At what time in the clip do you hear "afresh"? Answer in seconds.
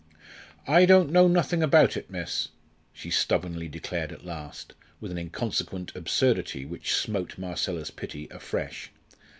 8.31-8.89